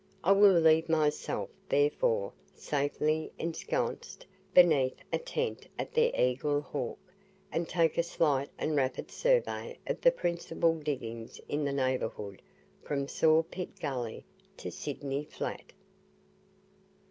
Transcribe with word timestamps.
I 0.23 0.31
will 0.31 0.59
leave 0.59 0.89
myself, 0.89 1.49
therefore, 1.69 2.33
safely 2.55 3.31
ensconced 3.37 4.25
beneath 4.51 4.95
a 5.13 5.19
tent 5.19 5.67
at 5.77 5.93
the 5.93 6.11
Eagle 6.19 6.59
Hawk, 6.61 6.97
and 7.51 7.69
take 7.69 7.99
a 7.99 8.01
slight 8.01 8.49
and 8.57 8.75
rapid 8.75 9.11
survey 9.11 9.77
of 9.85 10.01
the 10.01 10.09
principal 10.11 10.73
diggings 10.79 11.39
in 11.47 11.65
the 11.65 11.71
neighbourhood 11.71 12.41
from 12.81 13.07
Saw 13.07 13.43
pit 13.43 13.79
Gully 13.79 14.25
to 14.57 14.71
Sydney 14.71 15.23
Flat. 15.23 15.71